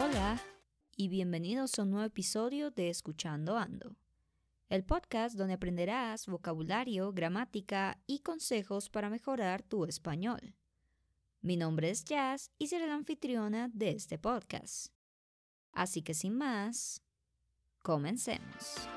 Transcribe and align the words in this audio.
Hola 0.00 0.40
y 0.96 1.08
bienvenidos 1.08 1.76
a 1.76 1.82
un 1.82 1.90
nuevo 1.90 2.06
episodio 2.06 2.70
de 2.70 2.88
Escuchando 2.88 3.56
Ando, 3.56 3.96
el 4.68 4.84
podcast 4.84 5.36
donde 5.36 5.54
aprenderás 5.54 6.28
vocabulario, 6.28 7.12
gramática 7.12 7.98
y 8.06 8.20
consejos 8.20 8.90
para 8.90 9.10
mejorar 9.10 9.64
tu 9.64 9.86
español. 9.86 10.54
Mi 11.40 11.56
nombre 11.56 11.90
es 11.90 12.04
Jazz 12.04 12.52
y 12.58 12.68
seré 12.68 12.86
la 12.86 12.94
anfitriona 12.94 13.70
de 13.74 13.90
este 13.90 14.18
podcast. 14.18 14.92
Así 15.72 16.02
que 16.02 16.14
sin 16.14 16.36
más, 16.36 17.02
comencemos. 17.82 18.88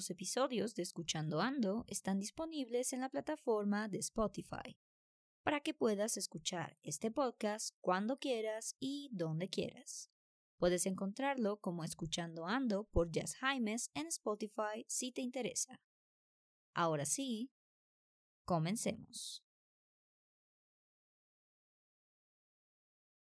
Los 0.00 0.08
episodios 0.08 0.74
de 0.74 0.82
Escuchando 0.82 1.42
Ando 1.42 1.84
están 1.86 2.18
disponibles 2.18 2.94
en 2.94 3.02
la 3.02 3.10
plataforma 3.10 3.86
de 3.86 3.98
Spotify 3.98 4.78
para 5.42 5.60
que 5.60 5.74
puedas 5.74 6.16
escuchar 6.16 6.78
este 6.82 7.10
podcast 7.10 7.76
cuando 7.82 8.18
quieras 8.18 8.76
y 8.80 9.10
donde 9.12 9.50
quieras. 9.50 10.10
Puedes 10.56 10.86
encontrarlo 10.86 11.58
como 11.58 11.84
Escuchando 11.84 12.46
Ando 12.46 12.84
por 12.84 13.10
Jazz 13.10 13.34
Jaimes 13.34 13.90
en 13.92 14.06
Spotify 14.06 14.86
si 14.88 15.12
te 15.12 15.20
interesa. 15.20 15.82
Ahora 16.72 17.04
sí, 17.04 17.52
comencemos. 18.46 19.44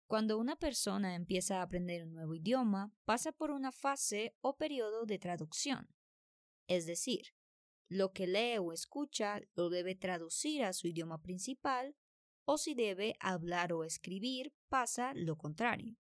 Cuando 0.05 0.37
una 0.37 0.55
persona 0.55 1.15
empieza 1.15 1.57
a 1.57 1.61
aprender 1.63 2.03
un 2.03 2.13
nuevo 2.13 2.35
idioma, 2.35 2.93
pasa 3.05 3.31
por 3.31 3.49
una 3.49 3.71
fase 3.71 4.35
o 4.41 4.55
periodo 4.55 5.07
de 5.07 5.17
traducción. 5.17 5.89
Es 6.69 6.85
decir, 6.85 7.33
lo 7.89 8.13
que 8.13 8.27
lee 8.27 8.59
o 8.59 8.71
escucha 8.71 9.41
lo 9.55 9.69
debe 9.69 9.95
traducir 9.95 10.63
a 10.63 10.71
su 10.71 10.87
idioma 10.87 11.19
principal 11.19 11.95
o 12.45 12.59
si 12.59 12.75
debe 12.75 13.15
hablar 13.19 13.73
o 13.73 13.83
escribir 13.83 14.53
pasa 14.69 15.13
lo 15.15 15.35
contrario. 15.35 15.97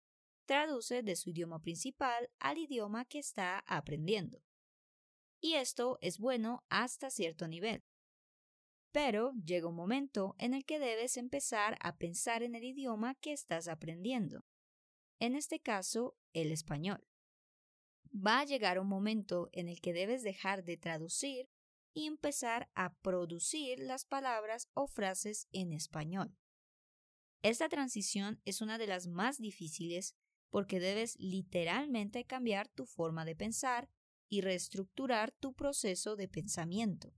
Traduce 0.44 1.04
de 1.04 1.14
su 1.14 1.30
idioma 1.30 1.60
principal 1.62 2.30
al 2.40 2.58
idioma 2.58 3.04
que 3.04 3.20
está 3.20 3.60
aprendiendo. 3.60 4.42
Y 5.40 5.54
esto 5.54 5.98
es 6.00 6.18
bueno 6.18 6.64
hasta 6.68 7.10
cierto 7.10 7.46
nivel. 7.46 7.84
Pero 8.90 9.32
llega 9.44 9.68
un 9.68 9.76
momento 9.76 10.34
en 10.38 10.52
el 10.52 10.64
que 10.64 10.80
debes 10.80 11.16
empezar 11.16 11.78
a 11.80 11.96
pensar 11.96 12.42
en 12.42 12.56
el 12.56 12.64
idioma 12.64 13.14
que 13.14 13.32
estás 13.32 13.68
aprendiendo. 13.68 14.44
En 15.20 15.36
este 15.36 15.60
caso, 15.60 16.16
el 16.32 16.50
español. 16.50 17.06
Va 18.16 18.40
a 18.40 18.44
llegar 18.44 18.78
un 18.78 18.88
momento 18.88 19.50
en 19.52 19.68
el 19.68 19.80
que 19.80 19.92
debes 19.92 20.22
dejar 20.22 20.64
de 20.64 20.78
traducir 20.78 21.50
y 21.92 22.06
empezar 22.06 22.70
a 22.74 22.94
producir 22.94 23.78
las 23.80 24.06
palabras 24.06 24.68
o 24.72 24.86
frases 24.86 25.48
en 25.52 25.72
español. 25.72 26.34
Esta 27.42 27.68
transición 27.68 28.40
es 28.44 28.62
una 28.62 28.78
de 28.78 28.86
las 28.86 29.06
más 29.06 29.38
difíciles 29.38 30.14
porque 30.50 30.80
debes 30.80 31.16
literalmente 31.18 32.24
cambiar 32.24 32.68
tu 32.68 32.86
forma 32.86 33.24
de 33.24 33.36
pensar 33.36 33.90
y 34.28 34.40
reestructurar 34.40 35.32
tu 35.32 35.52
proceso 35.52 36.16
de 36.16 36.28
pensamiento. 36.28 37.12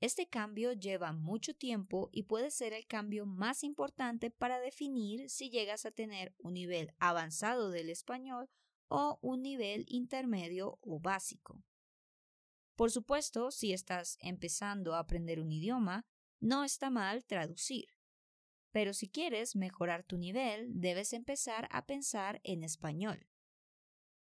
Este 0.00 0.28
cambio 0.28 0.72
lleva 0.74 1.12
mucho 1.12 1.54
tiempo 1.54 2.10
y 2.12 2.24
puede 2.24 2.50
ser 2.50 2.72
el 2.72 2.86
cambio 2.86 3.26
más 3.26 3.64
importante 3.64 4.30
para 4.30 4.60
definir 4.60 5.28
si 5.30 5.50
llegas 5.50 5.86
a 5.86 5.90
tener 5.90 6.34
un 6.38 6.54
nivel 6.54 6.92
avanzado 6.98 7.70
del 7.70 7.90
español 7.90 8.48
o 8.88 9.18
un 9.22 9.42
nivel 9.42 9.84
intermedio 9.88 10.78
o 10.82 10.98
básico. 10.98 11.62
Por 12.76 12.90
supuesto, 12.90 13.50
si 13.50 13.72
estás 13.72 14.18
empezando 14.20 14.94
a 14.94 15.00
aprender 15.00 15.40
un 15.40 15.50
idioma, 15.50 16.06
no 16.40 16.64
está 16.64 16.90
mal 16.90 17.24
traducir. 17.24 17.88
Pero 18.70 18.92
si 18.92 19.08
quieres 19.08 19.56
mejorar 19.56 20.04
tu 20.04 20.18
nivel, 20.18 20.80
debes 20.80 21.12
empezar 21.12 21.68
a 21.72 21.86
pensar 21.86 22.40
en 22.44 22.62
español. 22.62 23.26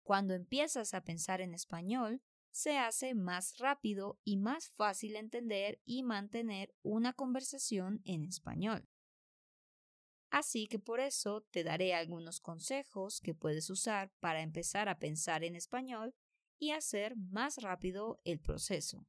Cuando 0.03 0.33
empiezas 0.33 0.93
a 0.93 1.03
pensar 1.03 1.41
en 1.41 1.53
español, 1.53 2.21
se 2.49 2.77
hace 2.77 3.13
más 3.13 3.57
rápido 3.57 4.19
y 4.23 4.37
más 4.37 4.69
fácil 4.69 5.15
entender 5.15 5.79
y 5.85 6.01
mantener 6.01 6.73
una 6.81 7.13
conversación 7.13 8.01
en 8.05 8.25
español. 8.25 8.89
Así 10.29 10.67
que 10.67 10.79
por 10.79 10.99
eso 10.99 11.41
te 11.51 11.63
daré 11.63 11.93
algunos 11.93 12.41
consejos 12.41 13.21
que 13.21 13.33
puedes 13.33 13.69
usar 13.69 14.11
para 14.19 14.41
empezar 14.41 14.89
a 14.89 14.99
pensar 14.99 15.43
en 15.43 15.55
español 15.55 16.13
y 16.59 16.71
hacer 16.71 17.15
más 17.15 17.57
rápido 17.57 18.19
el 18.25 18.39
proceso. 18.39 19.07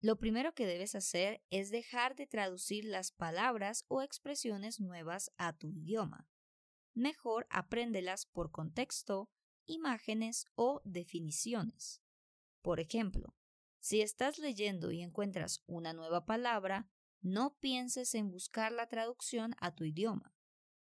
Lo 0.00 0.18
primero 0.18 0.54
que 0.54 0.66
debes 0.66 0.94
hacer 0.94 1.42
es 1.50 1.70
dejar 1.70 2.16
de 2.16 2.26
traducir 2.26 2.84
las 2.84 3.12
palabras 3.12 3.84
o 3.88 4.02
expresiones 4.02 4.80
nuevas 4.80 5.32
a 5.36 5.52
tu 5.52 5.70
idioma. 5.70 6.28
Mejor 6.94 7.46
apréndelas 7.50 8.26
por 8.26 8.50
contexto 8.50 9.30
imágenes 9.66 10.46
o 10.54 10.80
definiciones. 10.84 12.02
Por 12.62 12.80
ejemplo, 12.80 13.34
si 13.80 14.00
estás 14.00 14.38
leyendo 14.38 14.90
y 14.90 15.02
encuentras 15.02 15.62
una 15.66 15.92
nueva 15.92 16.24
palabra, 16.24 16.88
no 17.20 17.56
pienses 17.60 18.14
en 18.14 18.30
buscar 18.30 18.72
la 18.72 18.86
traducción 18.86 19.54
a 19.58 19.74
tu 19.74 19.84
idioma. 19.84 20.34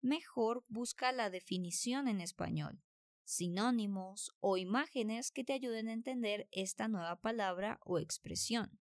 Mejor 0.01 0.63
busca 0.67 1.11
la 1.11 1.29
definición 1.29 2.07
en 2.07 2.21
español, 2.21 2.81
sinónimos 3.25 4.31
o 4.39 4.57
imágenes 4.57 5.31
que 5.31 5.43
te 5.43 5.53
ayuden 5.53 5.87
a 5.87 5.93
entender 5.93 6.47
esta 6.51 6.87
nueva 6.87 7.19
palabra 7.19 7.79
o 7.83 7.99
expresión. 7.99 8.79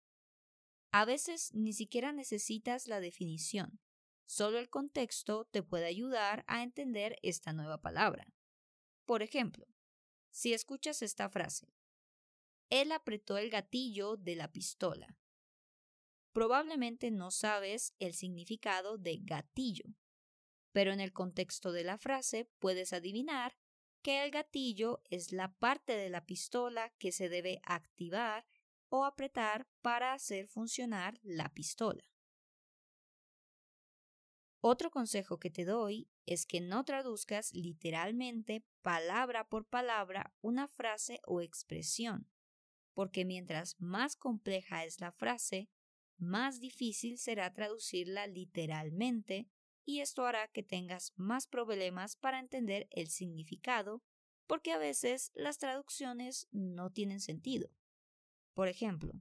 A 0.90 1.04
veces 1.04 1.52
ni 1.54 1.72
siquiera 1.72 2.12
necesitas 2.12 2.86
la 2.86 3.00
definición, 3.00 3.80
solo 4.26 4.58
el 4.58 4.68
contexto 4.68 5.46
te 5.50 5.62
puede 5.62 5.86
ayudar 5.86 6.44
a 6.46 6.62
entender 6.62 7.18
esta 7.22 7.52
nueva 7.52 7.80
palabra. 7.80 8.26
Por 9.04 9.22
ejemplo, 9.22 9.66
si 10.30 10.54
escuchas 10.54 11.02
esta 11.02 11.28
frase, 11.28 11.72
él 12.70 12.92
apretó 12.92 13.36
el 13.36 13.50
gatillo 13.50 14.16
de 14.16 14.34
la 14.34 14.50
pistola. 14.50 15.18
Probablemente 16.32 17.10
no 17.10 17.30
sabes 17.30 17.94
el 17.98 18.14
significado 18.14 18.96
de 18.96 19.18
gatillo, 19.22 19.94
pero 20.72 20.92
en 20.92 21.00
el 21.00 21.12
contexto 21.12 21.72
de 21.72 21.84
la 21.84 21.98
frase 21.98 22.48
puedes 22.58 22.92
adivinar 22.92 23.56
que 24.02 24.24
el 24.24 24.30
gatillo 24.30 25.02
es 25.10 25.32
la 25.32 25.52
parte 25.54 25.96
de 25.96 26.10
la 26.10 26.24
pistola 26.24 26.90
que 26.98 27.12
se 27.12 27.28
debe 27.28 27.60
activar 27.64 28.46
o 28.88 29.04
apretar 29.04 29.68
para 29.80 30.12
hacer 30.12 30.48
funcionar 30.48 31.18
la 31.22 31.52
pistola. 31.52 32.02
Otro 34.60 34.90
consejo 34.90 35.38
que 35.38 35.50
te 35.50 35.64
doy 35.64 36.08
es 36.24 36.46
que 36.46 36.60
no 36.60 36.84
traduzcas 36.84 37.52
literalmente 37.52 38.64
palabra 38.82 39.48
por 39.48 39.66
palabra 39.66 40.32
una 40.40 40.68
frase 40.68 41.20
o 41.24 41.40
expresión, 41.40 42.28
porque 42.94 43.24
mientras 43.24 43.80
más 43.80 44.14
compleja 44.14 44.84
es 44.84 45.00
la 45.00 45.10
frase, 45.10 45.68
más 46.22 46.60
difícil 46.60 47.18
será 47.18 47.52
traducirla 47.52 48.26
literalmente 48.26 49.48
y 49.84 50.00
esto 50.00 50.24
hará 50.24 50.48
que 50.48 50.62
tengas 50.62 51.12
más 51.16 51.46
problemas 51.46 52.16
para 52.16 52.38
entender 52.38 52.86
el 52.90 53.08
significado, 53.08 54.02
porque 54.46 54.72
a 54.72 54.78
veces 54.78 55.32
las 55.34 55.58
traducciones 55.58 56.48
no 56.52 56.90
tienen 56.90 57.20
sentido. 57.20 57.68
Por 58.54 58.68
ejemplo, 58.68 59.12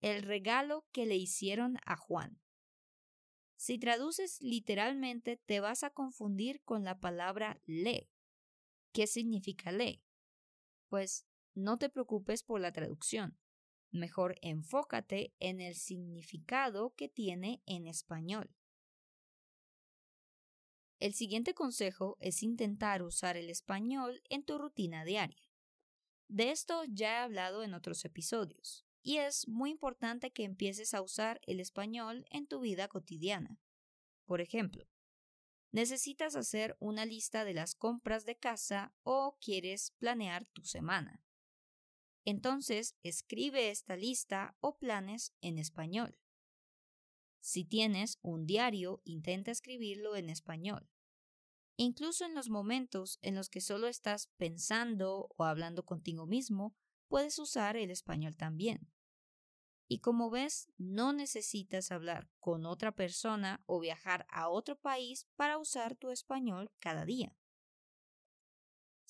el 0.00 0.22
regalo 0.22 0.86
que 0.92 1.06
le 1.06 1.16
hicieron 1.16 1.78
a 1.86 1.96
Juan. 1.96 2.40
Si 3.56 3.78
traduces 3.78 4.40
literalmente 4.42 5.36
te 5.36 5.60
vas 5.60 5.84
a 5.84 5.90
confundir 5.90 6.60
con 6.64 6.84
la 6.84 6.98
palabra 6.98 7.60
le. 7.64 8.10
¿Qué 8.92 9.06
significa 9.06 9.70
le? 9.70 10.02
Pues 10.88 11.26
no 11.54 11.78
te 11.78 11.88
preocupes 11.88 12.42
por 12.42 12.60
la 12.60 12.72
traducción. 12.72 13.38
Mejor 13.92 14.36
enfócate 14.40 15.34
en 15.38 15.60
el 15.60 15.74
significado 15.74 16.94
que 16.96 17.08
tiene 17.08 17.62
en 17.66 17.86
español. 17.86 18.50
El 20.98 21.12
siguiente 21.12 21.52
consejo 21.52 22.16
es 22.20 22.42
intentar 22.42 23.02
usar 23.02 23.36
el 23.36 23.50
español 23.50 24.22
en 24.30 24.44
tu 24.44 24.56
rutina 24.56 25.04
diaria. 25.04 25.50
De 26.28 26.50
esto 26.50 26.84
ya 26.88 27.12
he 27.12 27.16
hablado 27.18 27.62
en 27.62 27.74
otros 27.74 28.04
episodios 28.06 28.86
y 29.02 29.18
es 29.18 29.46
muy 29.46 29.70
importante 29.70 30.30
que 30.30 30.44
empieces 30.44 30.94
a 30.94 31.02
usar 31.02 31.40
el 31.46 31.60
español 31.60 32.24
en 32.30 32.46
tu 32.46 32.60
vida 32.60 32.88
cotidiana. 32.88 33.58
Por 34.24 34.40
ejemplo, 34.40 34.88
necesitas 35.70 36.34
hacer 36.34 36.76
una 36.78 37.04
lista 37.04 37.44
de 37.44 37.52
las 37.52 37.74
compras 37.74 38.24
de 38.24 38.38
casa 38.38 38.94
o 39.02 39.36
quieres 39.40 39.90
planear 39.98 40.46
tu 40.46 40.62
semana. 40.62 41.22
Entonces, 42.24 42.96
escribe 43.02 43.70
esta 43.70 43.96
lista 43.96 44.56
o 44.60 44.78
planes 44.78 45.34
en 45.40 45.58
español. 45.58 46.18
Si 47.40 47.64
tienes 47.64 48.18
un 48.22 48.46
diario, 48.46 49.02
intenta 49.04 49.50
escribirlo 49.50 50.14
en 50.14 50.30
español. 50.30 50.88
Incluso 51.76 52.24
en 52.24 52.34
los 52.34 52.48
momentos 52.48 53.18
en 53.22 53.34
los 53.34 53.48
que 53.48 53.60
solo 53.60 53.88
estás 53.88 54.28
pensando 54.36 55.34
o 55.36 55.44
hablando 55.44 55.84
contigo 55.84 56.26
mismo, 56.26 56.76
puedes 57.08 57.38
usar 57.40 57.76
el 57.76 57.90
español 57.90 58.36
también. 58.36 58.92
Y 59.88 59.98
como 59.98 60.30
ves, 60.30 60.70
no 60.78 61.12
necesitas 61.12 61.90
hablar 61.90 62.30
con 62.38 62.64
otra 62.66 62.92
persona 62.92 63.62
o 63.66 63.80
viajar 63.80 64.26
a 64.30 64.48
otro 64.48 64.78
país 64.78 65.26
para 65.34 65.58
usar 65.58 65.96
tu 65.96 66.10
español 66.10 66.70
cada 66.78 67.04
día. 67.04 67.36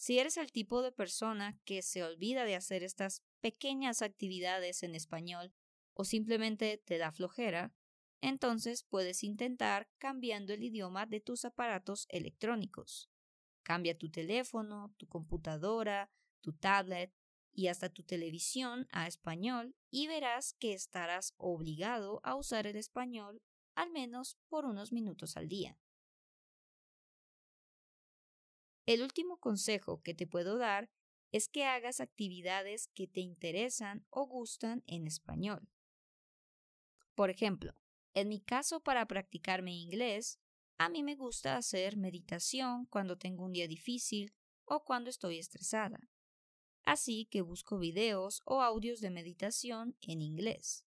Si 0.02 0.18
eres 0.18 0.36
el 0.36 0.50
tipo 0.50 0.82
de 0.82 0.90
persona 0.90 1.60
que 1.64 1.80
se 1.80 2.02
olvida 2.02 2.44
de 2.44 2.56
hacer 2.56 2.82
estas 2.82 3.22
pequeñas 3.40 4.02
actividades 4.02 4.82
en 4.82 4.96
español 4.96 5.54
o 5.94 6.04
simplemente 6.04 6.82
te 6.84 6.98
da 6.98 7.12
flojera, 7.12 7.72
entonces 8.20 8.82
puedes 8.82 9.22
intentar 9.22 9.88
cambiando 9.98 10.54
el 10.54 10.64
idioma 10.64 11.06
de 11.06 11.20
tus 11.20 11.44
aparatos 11.44 12.08
electrónicos. 12.08 13.12
Cambia 13.62 13.96
tu 13.96 14.10
teléfono, 14.10 14.92
tu 14.96 15.06
computadora, 15.06 16.10
tu 16.40 16.52
tablet 16.52 17.14
y 17.52 17.68
hasta 17.68 17.88
tu 17.88 18.02
televisión 18.02 18.88
a 18.90 19.06
español 19.06 19.76
y 19.88 20.08
verás 20.08 20.54
que 20.54 20.72
estarás 20.72 21.32
obligado 21.36 22.20
a 22.24 22.34
usar 22.34 22.66
el 22.66 22.74
español 22.74 23.40
al 23.76 23.92
menos 23.92 24.36
por 24.48 24.64
unos 24.64 24.90
minutos 24.90 25.36
al 25.36 25.46
día. 25.46 25.78
El 28.84 29.02
último 29.02 29.38
consejo 29.38 30.02
que 30.02 30.14
te 30.14 30.26
puedo 30.26 30.58
dar 30.58 30.90
es 31.30 31.48
que 31.48 31.64
hagas 31.64 32.00
actividades 32.00 32.88
que 32.88 33.06
te 33.06 33.20
interesan 33.20 34.04
o 34.10 34.26
gustan 34.26 34.82
en 34.86 35.06
español. 35.06 35.68
Por 37.14 37.30
ejemplo, 37.30 37.74
en 38.14 38.28
mi 38.28 38.40
caso 38.40 38.80
para 38.80 39.06
practicar 39.06 39.62
mi 39.62 39.82
inglés, 39.82 40.38
a 40.78 40.88
mí 40.88 41.02
me 41.02 41.14
gusta 41.14 41.56
hacer 41.56 41.96
meditación 41.96 42.86
cuando 42.86 43.16
tengo 43.16 43.44
un 43.44 43.52
día 43.52 43.68
difícil 43.68 44.34
o 44.64 44.84
cuando 44.84 45.10
estoy 45.10 45.38
estresada. 45.38 46.10
Así 46.84 47.26
que 47.30 47.42
busco 47.42 47.78
videos 47.78 48.42
o 48.44 48.62
audios 48.62 49.00
de 49.00 49.10
meditación 49.10 49.96
en 50.00 50.20
inglés. 50.20 50.84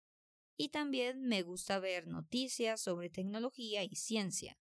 Y 0.58 0.70
también 0.70 1.22
me 1.22 1.42
gusta 1.42 1.80
ver 1.80 2.08
noticias 2.08 2.82
sobre 2.82 3.10
tecnología 3.10 3.84
y 3.84 3.96
ciencia. 3.96 4.58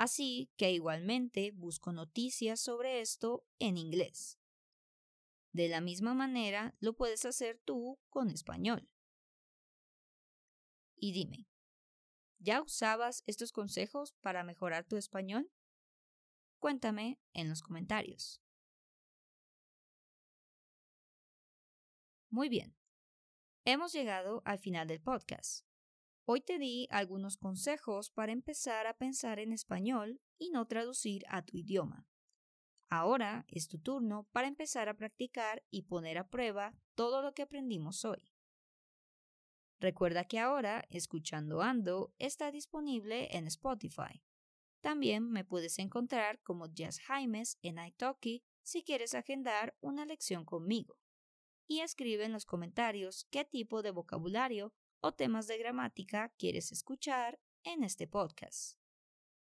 Así 0.00 0.50
que 0.56 0.72
igualmente 0.72 1.50
busco 1.50 1.92
noticias 1.92 2.58
sobre 2.58 3.02
esto 3.02 3.44
en 3.58 3.76
inglés. 3.76 4.38
De 5.52 5.68
la 5.68 5.82
misma 5.82 6.14
manera 6.14 6.74
lo 6.80 6.94
puedes 6.94 7.26
hacer 7.26 7.60
tú 7.66 7.98
con 8.08 8.30
español. 8.30 8.88
Y 10.96 11.12
dime, 11.12 11.50
¿ya 12.38 12.62
usabas 12.62 13.24
estos 13.26 13.52
consejos 13.52 14.14
para 14.22 14.42
mejorar 14.42 14.86
tu 14.86 14.96
español? 14.96 15.52
Cuéntame 16.60 17.20
en 17.34 17.50
los 17.50 17.60
comentarios. 17.60 18.40
Muy 22.30 22.48
bien, 22.48 22.74
hemos 23.66 23.92
llegado 23.92 24.40
al 24.46 24.58
final 24.58 24.88
del 24.88 25.02
podcast. 25.02 25.69
Hoy 26.32 26.42
te 26.42 26.60
di 26.60 26.86
algunos 26.92 27.36
consejos 27.36 28.08
para 28.10 28.30
empezar 28.30 28.86
a 28.86 28.94
pensar 28.94 29.40
en 29.40 29.52
español 29.52 30.20
y 30.38 30.50
no 30.50 30.64
traducir 30.68 31.24
a 31.28 31.42
tu 31.42 31.56
idioma. 31.56 32.06
Ahora 32.88 33.46
es 33.48 33.66
tu 33.66 33.80
turno 33.80 34.28
para 34.30 34.46
empezar 34.46 34.88
a 34.88 34.94
practicar 34.94 35.64
y 35.72 35.82
poner 35.82 36.18
a 36.18 36.28
prueba 36.28 36.72
todo 36.94 37.20
lo 37.20 37.34
que 37.34 37.42
aprendimos 37.42 38.04
hoy. 38.04 38.30
Recuerda 39.80 40.22
que 40.22 40.38
ahora 40.38 40.84
Escuchando 40.88 41.62
Ando 41.62 42.14
está 42.20 42.52
disponible 42.52 43.36
en 43.36 43.48
Spotify. 43.48 44.22
También 44.80 45.32
me 45.32 45.44
puedes 45.44 45.80
encontrar 45.80 46.40
como 46.42 46.72
Jazz 46.72 47.00
Jaimes 47.00 47.58
en 47.62 47.84
iTalki 47.84 48.44
si 48.62 48.84
quieres 48.84 49.16
agendar 49.16 49.76
una 49.80 50.04
lección 50.04 50.44
conmigo. 50.44 50.96
Y 51.66 51.80
escribe 51.80 52.24
en 52.24 52.32
los 52.32 52.46
comentarios 52.46 53.26
qué 53.32 53.44
tipo 53.44 53.82
de 53.82 53.90
vocabulario 53.90 54.72
o 55.00 55.12
temas 55.12 55.46
de 55.46 55.58
gramática 55.58 56.32
quieres 56.38 56.72
escuchar 56.72 57.40
en 57.64 57.84
este 57.84 58.06
podcast. 58.06 58.78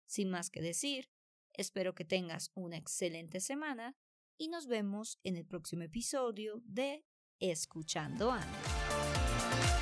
Sin 0.06 0.30
más 0.30 0.50
que 0.50 0.60
decir, 0.60 1.10
Espero 1.54 1.94
que 1.94 2.04
tengas 2.04 2.50
una 2.54 2.76
excelente 2.76 3.40
semana 3.40 3.96
y 4.38 4.48
nos 4.48 4.66
vemos 4.66 5.18
en 5.24 5.36
el 5.36 5.44
próximo 5.44 5.82
episodio 5.82 6.62
de 6.64 7.04
Escuchando 7.38 8.30
Ando. 8.30 9.79